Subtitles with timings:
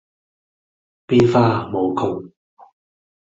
[1.05, 2.31] 變化無窮